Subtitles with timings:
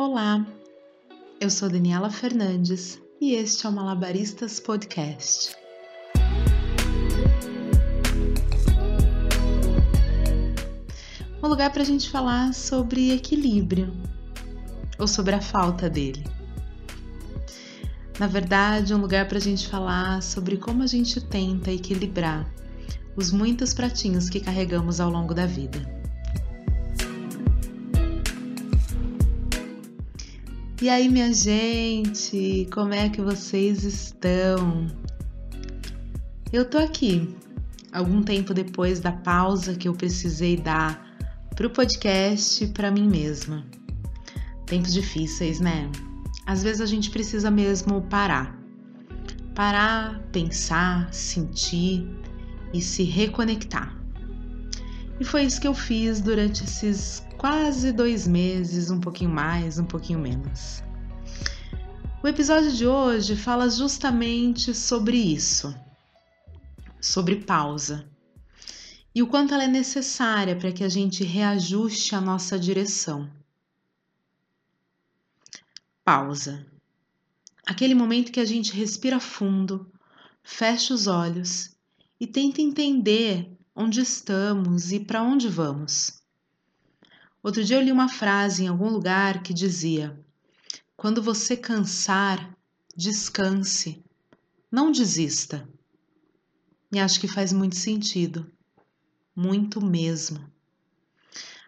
[0.00, 0.46] Olá,
[1.40, 5.56] eu sou Daniela Fernandes e este é o Malabaristas Podcast.
[11.42, 13.92] Um lugar para a gente falar sobre equilíbrio
[15.00, 16.22] ou sobre a falta dele.
[18.20, 22.48] Na verdade, um lugar para a gente falar sobre como a gente tenta equilibrar
[23.16, 25.97] os muitos pratinhos que carregamos ao longo da vida.
[30.80, 34.86] E aí, minha gente, como é que vocês estão?
[36.52, 37.34] Eu tô aqui,
[37.92, 41.04] algum tempo depois da pausa que eu precisei dar
[41.56, 43.66] pro podcast para mim mesma.
[44.66, 45.90] Tempos difíceis, né?
[46.46, 48.56] Às vezes a gente precisa mesmo parar.
[49.56, 52.08] Parar, pensar, sentir
[52.72, 53.98] e se reconectar.
[55.18, 59.84] E foi isso que eu fiz durante esses quase dois meses, um pouquinho mais, um
[59.84, 60.82] pouquinho menos.
[62.20, 65.72] O episódio de hoje fala justamente sobre isso,
[67.00, 68.10] sobre pausa
[69.14, 73.30] e o quanto ela é necessária para que a gente reajuste a nossa direção.
[76.04, 76.66] Pausa.
[77.64, 79.90] Aquele momento que a gente respira fundo,
[80.42, 81.70] fecha os olhos
[82.18, 86.17] e tenta entender onde estamos e para onde vamos.
[87.48, 90.14] Outro dia eu li uma frase em algum lugar que dizia:
[90.94, 92.54] Quando você cansar,
[92.94, 94.04] descanse,
[94.70, 95.66] não desista.
[96.92, 98.52] E acho que faz muito sentido,
[99.34, 100.44] muito mesmo.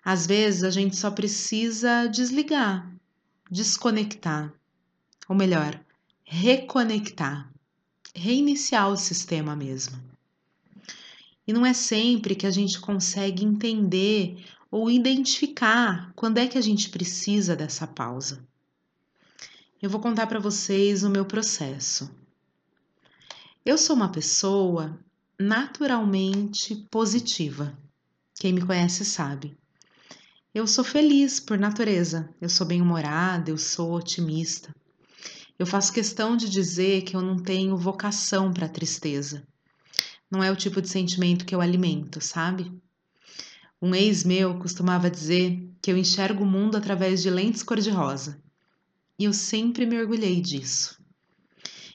[0.04, 2.94] Às vezes a gente só precisa desligar,
[3.50, 4.52] desconectar,
[5.30, 5.82] ou melhor,
[6.22, 7.50] reconectar,
[8.14, 10.09] reiniciar o sistema mesmo.
[11.50, 14.36] E não é sempre que a gente consegue entender
[14.70, 18.46] ou identificar quando é que a gente precisa dessa pausa.
[19.82, 22.08] Eu vou contar para vocês o meu processo.
[23.66, 24.96] Eu sou uma pessoa
[25.40, 27.76] naturalmente positiva.
[28.38, 29.58] Quem me conhece sabe.
[30.54, 34.72] Eu sou feliz por natureza, eu sou bem-humorada, eu sou otimista.
[35.58, 39.44] Eu faço questão de dizer que eu não tenho vocação para tristeza.
[40.30, 42.72] Não é o tipo de sentimento que eu alimento, sabe?
[43.82, 48.40] Um ex meu costumava dizer que eu enxergo o mundo através de lentes cor-de-rosa.
[49.18, 51.00] E eu sempre me orgulhei disso.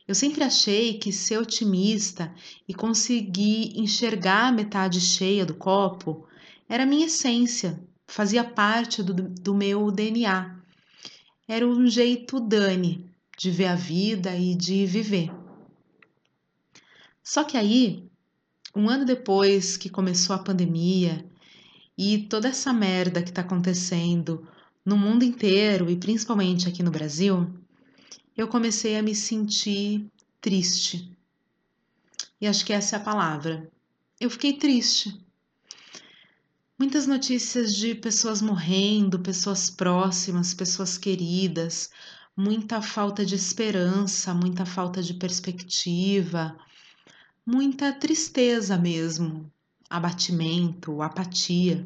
[0.08, 2.34] Eu sempre achei que ser otimista
[2.68, 6.28] e conseguir enxergar a metade cheia do copo
[6.70, 10.56] era minha essência, fazia parte do, do meu DNA.
[11.48, 15.32] Era um jeito Dani de ver a vida e de viver.
[17.24, 18.05] Só que aí,
[18.76, 21.26] um ano depois que começou a pandemia
[21.98, 24.46] e toda essa merda que está acontecendo
[24.84, 27.50] no mundo inteiro e principalmente aqui no Brasil,
[28.36, 30.06] eu comecei a me sentir
[30.42, 31.10] triste.
[32.40, 33.72] E acho que essa é a palavra.
[34.20, 35.18] Eu fiquei triste.
[36.78, 41.90] Muitas notícias de pessoas morrendo, pessoas próximas, pessoas queridas,
[42.36, 46.58] muita falta de esperança, muita falta de perspectiva,
[47.46, 49.52] muita tristeza mesmo,
[49.88, 51.86] abatimento, apatia.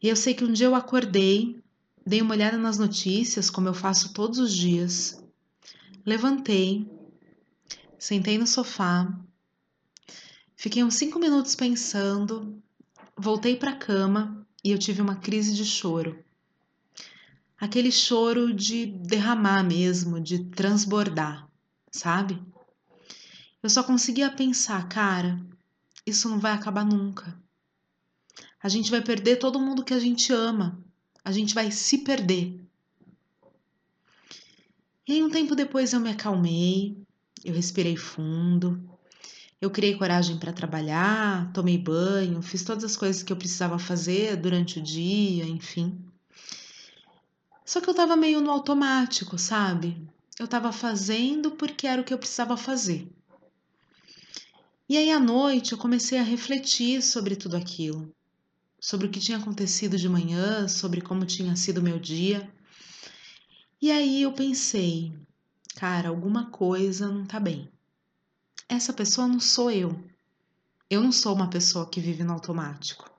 [0.00, 1.60] E eu sei que um dia eu acordei,
[2.06, 5.20] dei uma olhada nas notícias, como eu faço todos os dias,
[6.06, 6.88] levantei,
[7.98, 9.12] sentei no sofá,
[10.54, 12.62] fiquei uns cinco minutos pensando,
[13.16, 16.24] voltei para a cama e eu tive uma crise de choro.
[17.60, 21.48] Aquele choro de derramar mesmo, de transbordar,
[21.90, 22.40] sabe?
[23.68, 25.38] Eu só conseguia pensar, cara,
[26.06, 27.38] isso não vai acabar nunca.
[28.62, 30.82] A gente vai perder todo mundo que a gente ama.
[31.22, 32.58] A gente vai se perder.
[35.06, 36.96] E aí, um tempo depois, eu me acalmei,
[37.44, 38.82] eu respirei fundo,
[39.60, 44.36] eu criei coragem para trabalhar, tomei banho, fiz todas as coisas que eu precisava fazer
[44.36, 46.02] durante o dia, enfim.
[47.66, 50.08] Só que eu tava meio no automático, sabe?
[50.38, 53.06] Eu tava fazendo porque era o que eu precisava fazer.
[54.88, 58.10] E aí à noite eu comecei a refletir sobre tudo aquilo,
[58.80, 62.50] sobre o que tinha acontecido de manhã, sobre como tinha sido meu dia.
[63.82, 65.12] E aí eu pensei,
[65.74, 67.68] cara, alguma coisa não tá bem.
[68.66, 70.02] Essa pessoa não sou eu.
[70.88, 73.10] Eu não sou uma pessoa que vive no automático.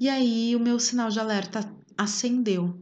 [0.00, 2.76] E aí o meu sinal de alerta acendeu.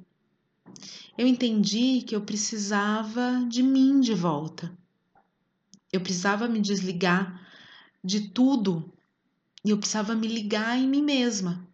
[1.18, 4.74] Eu entendi que eu precisava de mim de volta
[5.96, 7.40] eu precisava me desligar
[8.04, 8.92] de tudo
[9.64, 11.66] e eu precisava me ligar em mim mesma.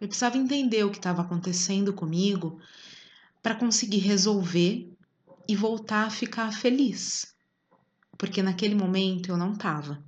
[0.00, 2.60] Eu precisava entender o que estava acontecendo comigo
[3.42, 4.92] para conseguir resolver
[5.48, 7.34] e voltar a ficar feliz.
[8.18, 10.02] Porque naquele momento eu não estava.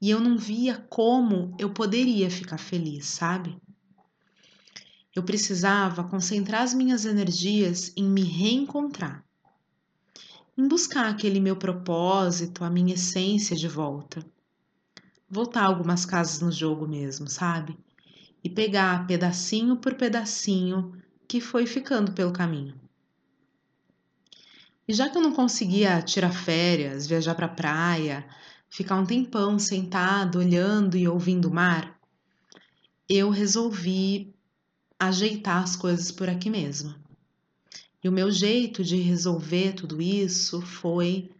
[0.00, 3.60] E eu não via como eu poderia ficar feliz, sabe?
[5.14, 9.24] Eu precisava concentrar as minhas energias em me reencontrar,
[10.58, 14.26] em buscar aquele meu propósito, a minha essência de volta.
[15.30, 17.78] Voltar algumas casas no jogo mesmo, sabe?
[18.42, 22.74] E pegar pedacinho por pedacinho que foi ficando pelo caminho.
[24.88, 28.26] E já que eu não conseguia tirar férias, viajar para praia,
[28.68, 31.96] ficar um tempão sentado olhando e ouvindo o mar,
[33.08, 34.34] eu resolvi
[34.98, 37.07] ajeitar as coisas por aqui mesmo.
[38.02, 41.30] E o meu jeito de resolver tudo isso foi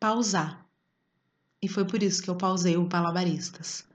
[0.00, 0.66] pausar.
[1.62, 3.86] E foi por isso que eu pausei o Palabaristas.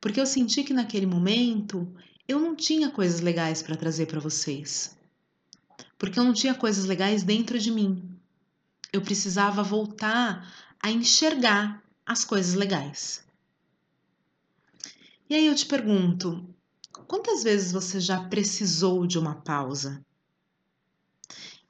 [0.00, 1.88] Porque eu senti que naquele momento
[2.26, 4.98] eu não tinha coisas legais para trazer para vocês.
[5.96, 8.10] Porque eu não tinha coisas legais dentro de mim.
[8.92, 10.52] Eu precisava voltar
[10.82, 13.24] a enxergar as coisas legais.
[15.30, 16.44] E aí eu te pergunto,
[17.06, 20.04] quantas vezes você já precisou de uma pausa?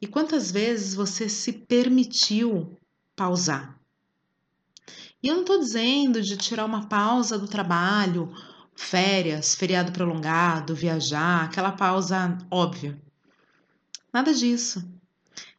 [0.04, 2.76] E quantas vezes você se permitiu
[3.16, 3.80] pausar?
[5.22, 8.30] E eu não estou dizendo de tirar uma pausa do trabalho,
[8.76, 13.00] férias, feriado prolongado, viajar, aquela pausa óbvia.
[14.12, 14.86] Nada disso.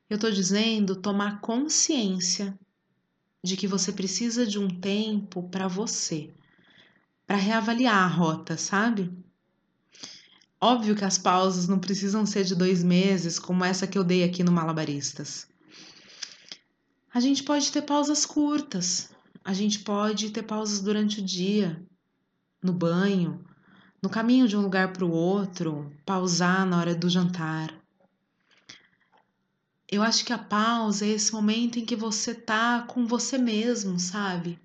[0.08, 2.56] Eu estou dizendo tomar consciência
[3.44, 6.32] de que você precisa de um tempo para você,
[7.26, 9.12] para reavaliar a rota, sabe?
[10.60, 14.24] Óbvio que as pausas não precisam ser de dois meses, como essa que eu dei
[14.24, 15.48] aqui no Malabaristas.
[17.14, 19.10] A gente pode ter pausas curtas,
[19.44, 21.82] a gente pode ter pausas durante o dia,
[22.64, 23.44] no banho,
[24.02, 27.74] no caminho de um lugar para o outro, pausar na hora do jantar.
[29.92, 34.00] Eu acho que a pausa é esse momento em que você tá com você mesmo,
[34.00, 34.60] sabe?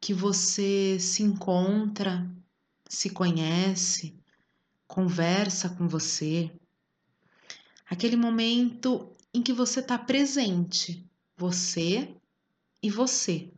[0.00, 2.30] Que você se encontra,
[2.88, 4.19] se conhece,
[4.90, 6.50] conversa com você.
[7.88, 12.12] Aquele momento em que você está presente, você
[12.82, 13.52] e você.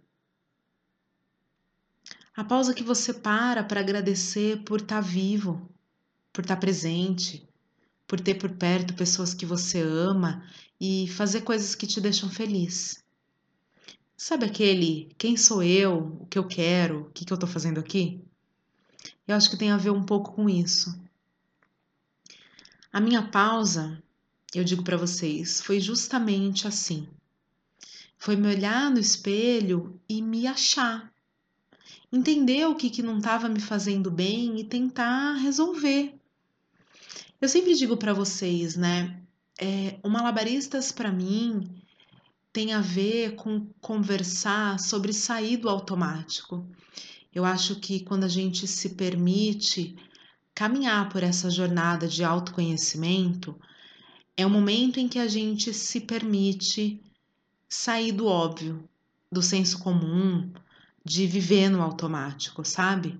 [2.36, 5.70] A pausa que você para para agradecer por estar tá vivo,
[6.34, 7.48] por estar tá presente,
[8.06, 10.46] por ter por perto pessoas que você ama
[10.78, 13.02] e fazer coisas que te deixam feliz.
[14.14, 17.80] Sabe aquele quem sou eu, o que eu quero, o que, que eu estou fazendo
[17.80, 18.22] aqui?
[19.26, 21.02] Eu acho que tem a ver um pouco com isso.
[22.92, 24.02] A minha pausa,
[24.54, 27.08] eu digo para vocês, foi justamente assim.
[28.18, 31.10] Foi me olhar no espelho e me achar.
[32.12, 36.14] Entender o que, que não estava me fazendo bem e tentar resolver.
[37.40, 39.18] Eu sempre digo para vocês, né?
[39.58, 41.82] É, o Malabaristas, para mim,
[42.52, 46.66] tem a ver com conversar sobre sair do automático.
[47.34, 49.96] Eu acho que quando a gente se permite
[50.54, 53.58] caminhar por essa jornada de autoconhecimento
[54.36, 57.00] é o momento em que a gente se permite
[57.68, 58.88] sair do óbvio,
[59.30, 60.50] do senso comum,
[61.04, 63.18] de viver no automático, sabe?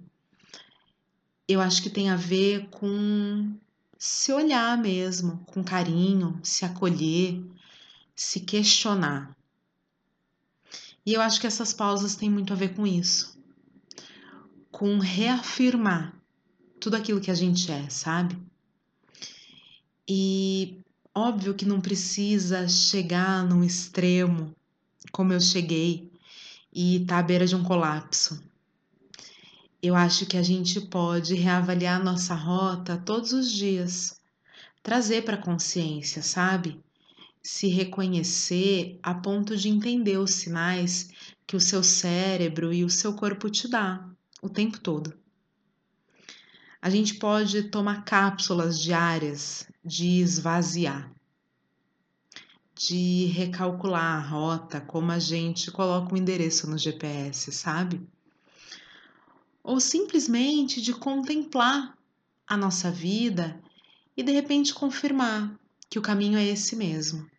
[1.49, 3.55] Eu acho que tem a ver com
[3.99, 7.43] se olhar mesmo, com carinho, se acolher,
[8.15, 9.35] se questionar.
[11.05, 13.39] E eu acho que essas pausas têm muito a ver com isso,
[14.71, 16.22] com reafirmar
[16.83, 18.37] tudo aquilo que a gente é, sabe?
[20.07, 20.81] E
[21.15, 24.53] óbvio que não precisa chegar num extremo
[25.13, 26.11] como eu cheguei
[26.75, 28.43] e tá à beira de um colapso.
[29.81, 34.21] Eu acho que a gente pode reavaliar nossa rota todos os dias,
[34.83, 36.81] trazer para consciência, sabe?
[37.41, 41.11] Se reconhecer a ponto de entender os sinais
[41.47, 44.05] que o seu cérebro e o seu corpo te dá
[44.43, 45.22] o tempo todo.
[46.85, 51.13] A gente pode tomar cápsulas diárias de esvaziar,
[52.75, 58.05] de recalcular a rota, como a gente coloca o um endereço no GPS, sabe?
[59.63, 61.97] Ou simplesmente de contemplar
[62.49, 63.63] a nossa vida
[64.17, 65.57] e de repente confirmar
[65.89, 67.31] que o caminho é esse mesmo.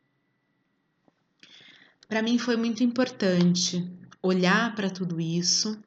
[2.08, 5.78] Para mim foi muito importante olhar para tudo isso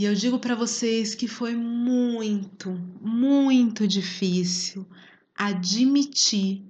[0.00, 2.70] e eu digo para vocês que foi muito,
[3.02, 4.88] muito difícil
[5.36, 6.64] admitir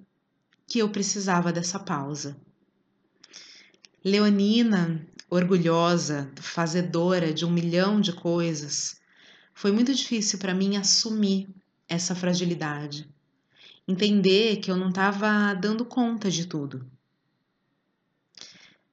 [0.67, 2.37] que eu precisava dessa pausa.
[4.05, 9.01] Leonina, orgulhosa, fazedora de um milhão de coisas,
[9.55, 11.49] foi muito difícil para mim assumir
[11.89, 13.09] essa fragilidade,
[13.87, 16.85] entender que eu não estava dando conta de tudo.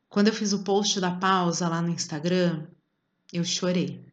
[0.08, 2.68] Quando eu fiz o post da pausa lá no Instagram,
[3.34, 4.06] eu chorei.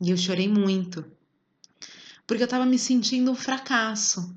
[0.00, 1.04] E eu chorei muito.
[2.26, 4.34] Porque eu estava me sentindo um fracasso,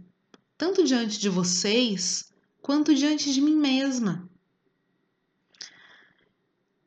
[0.57, 2.31] tanto diante de vocês,
[2.61, 4.29] quanto diante de mim mesma.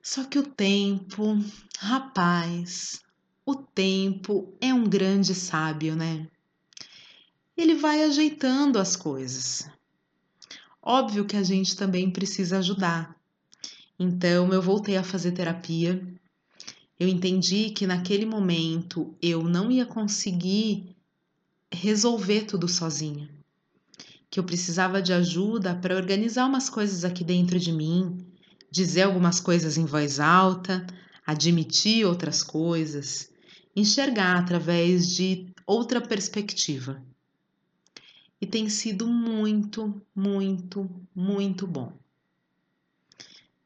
[0.02, 1.38] Só que o tempo,
[1.78, 3.00] rapaz,
[3.44, 6.28] o tempo é um grande sábio, né?
[7.56, 9.68] Ele vai ajeitando as coisas.
[10.82, 13.14] Óbvio que a gente também precisa ajudar.
[13.98, 16.17] Então eu voltei a fazer terapia.
[16.98, 20.96] Eu entendi que naquele momento eu não ia conseguir
[21.72, 23.30] resolver tudo sozinha.
[24.28, 28.26] Que eu precisava de ajuda para organizar umas coisas aqui dentro de mim,
[28.70, 30.86] dizer algumas coisas em voz alta,
[31.24, 33.30] admitir outras coisas,
[33.76, 37.02] enxergar através de outra perspectiva.
[38.40, 41.92] E tem sido muito, muito, muito bom.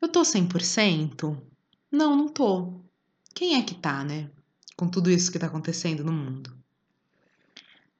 [0.00, 1.40] Eu tô 100%?
[1.90, 2.82] Não, não tô.
[3.34, 4.30] Quem é que tá, né?
[4.76, 6.52] Com tudo isso que tá acontecendo no mundo.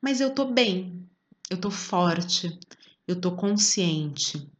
[0.00, 1.08] Mas eu tô bem,
[1.48, 2.58] eu tô forte,
[3.06, 4.50] eu tô consciente,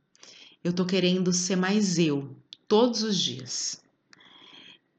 [0.63, 2.35] eu tô querendo ser mais eu
[2.69, 3.83] todos os dias.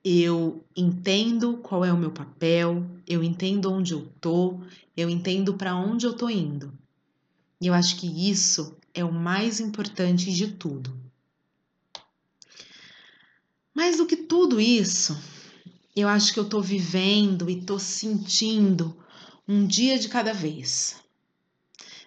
[0.03, 4.59] Eu entendo qual é o meu papel, eu entendo onde eu tô,
[4.97, 6.77] eu entendo para onde eu tô indo.
[7.59, 10.93] E eu acho que isso é o mais importante de tudo.
[13.73, 15.17] Mais do que tudo isso,
[15.95, 18.97] eu acho que eu tô vivendo e tô sentindo
[19.47, 20.95] um dia de cada vez.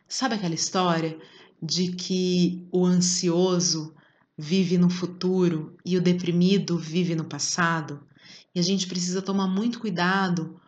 [0.08, 1.18] Sabe aquela história
[1.62, 3.94] de que o ansioso
[4.36, 8.06] vive no futuro e o deprimido vive no passado?
[8.54, 10.60] E a gente precisa tomar muito cuidado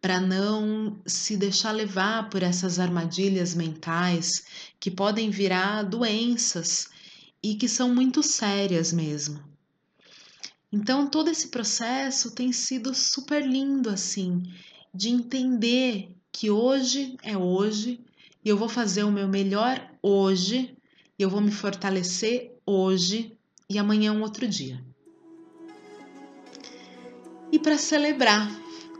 [0.00, 4.44] para não se deixar levar por essas armadilhas mentais
[4.78, 6.88] que podem virar doenças
[7.42, 9.55] e que são muito sérias mesmo.
[10.76, 14.42] Então, todo esse processo tem sido super lindo, assim,
[14.94, 18.04] de entender que hoje é hoje
[18.44, 20.76] e eu vou fazer o meu melhor hoje
[21.18, 23.34] e eu vou me fortalecer hoje
[23.70, 24.84] e amanhã é um outro dia.
[27.50, 28.46] E para celebrar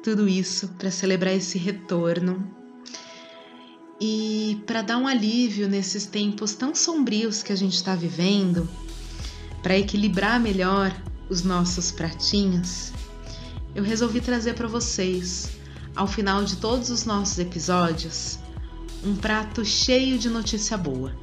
[0.03, 2.57] tudo isso, para celebrar esse retorno
[4.01, 8.67] e para dar um alívio nesses tempos tão sombrios que a gente está vivendo,
[9.63, 10.91] para equilibrar melhor
[11.29, 12.93] os nossos pratinhos,
[13.75, 15.51] eu resolvi trazer para vocês,
[15.95, 18.39] ao final de todos os nossos episódios,
[19.05, 21.15] um prato cheio de notícia boa.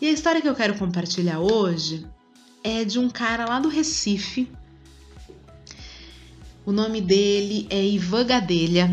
[0.00, 2.06] E a história que eu quero compartilhar hoje
[2.62, 4.50] é de um cara lá do Recife.
[6.64, 8.90] O nome dele é Ivan Gadelha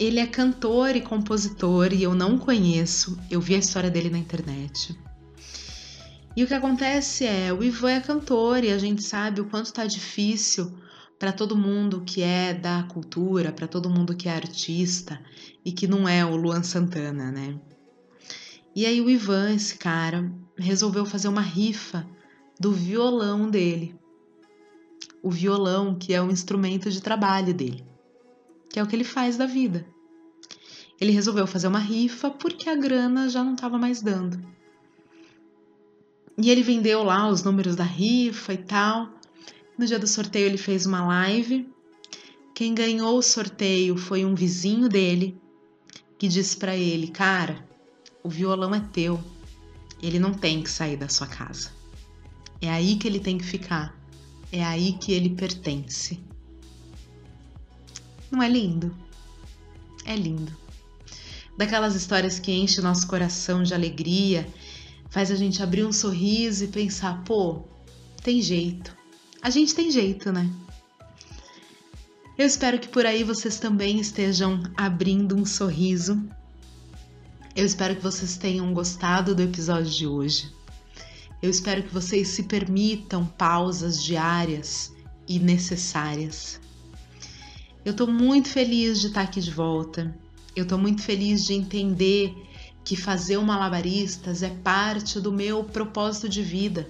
[0.00, 4.16] ele é cantor e compositor e eu não conheço, eu vi a história dele na
[4.16, 4.98] internet.
[6.34, 9.74] E o que acontece é, o Ivan é cantor e a gente sabe o quanto
[9.74, 10.72] tá difícil
[11.18, 15.20] para todo mundo que é da cultura, para todo mundo que é artista
[15.62, 17.60] e que não é o Luan Santana, né?
[18.74, 22.06] E aí o Ivan, esse cara, resolveu fazer uma rifa
[22.58, 23.94] do violão dele.
[25.22, 27.89] O violão, que é o instrumento de trabalho dele
[28.70, 29.86] que é o que ele faz da vida.
[31.00, 34.40] Ele resolveu fazer uma rifa porque a grana já não estava mais dando.
[36.38, 39.08] E ele vendeu lá os números da rifa e tal.
[39.76, 41.68] No dia do sorteio ele fez uma live.
[42.54, 45.40] Quem ganhou o sorteio foi um vizinho dele
[46.18, 47.66] que disse para ele: "Cara,
[48.22, 49.18] o violão é teu.
[50.02, 51.70] Ele não tem que sair da sua casa.
[52.60, 53.98] É aí que ele tem que ficar.
[54.52, 56.22] É aí que ele pertence."
[58.30, 58.94] Não é lindo?
[60.04, 60.56] É lindo.
[61.56, 64.46] Daquelas histórias que enchem nosso coração de alegria,
[65.10, 67.64] faz a gente abrir um sorriso e pensar, pô,
[68.22, 68.96] tem jeito.
[69.42, 70.48] A gente tem jeito, né?
[72.38, 76.22] Eu espero que por aí vocês também estejam abrindo um sorriso.
[77.54, 80.50] Eu espero que vocês tenham gostado do episódio de hoje.
[81.42, 84.92] Eu espero que vocês se permitam pausas diárias
[85.26, 86.60] e necessárias.
[87.84, 90.14] Eu estou muito feliz de estar aqui de volta.
[90.54, 92.34] Eu estou muito feliz de entender
[92.84, 96.88] que fazer o Malabaristas é parte do meu propósito de vida,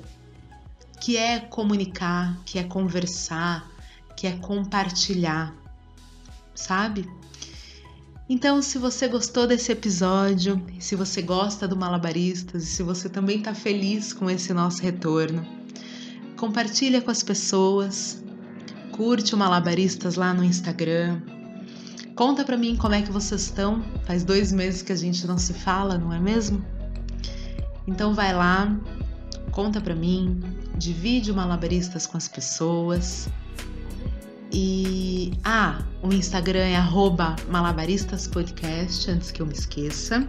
[1.00, 3.70] que é comunicar, que é conversar,
[4.16, 5.54] que é compartilhar,
[6.54, 7.08] sabe?
[8.28, 13.38] Então, se você gostou desse episódio, se você gosta do Malabaristas e se você também
[13.38, 15.44] está feliz com esse nosso retorno,
[16.36, 18.22] compartilha com as pessoas,
[18.92, 21.20] curte o Malabaristas lá no Instagram,
[22.14, 23.82] conta para mim como é que vocês estão.
[24.04, 26.64] Faz dois meses que a gente não se fala, não é mesmo?
[27.86, 28.76] Então vai lá,
[29.50, 30.40] conta para mim,
[30.76, 33.28] divide o Malabaristas com as pessoas.
[34.52, 36.78] E ah, o Instagram é
[37.48, 40.26] @malabaristaspodcast, antes que eu me esqueça.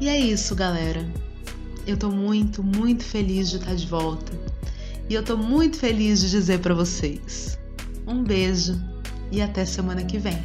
[0.00, 1.04] E é isso, galera.
[1.86, 4.57] Eu tô muito, muito feliz de estar de volta.
[5.08, 7.58] E eu tô muito feliz de dizer para vocês:
[8.06, 8.78] um beijo
[9.32, 10.38] e até semana que vem.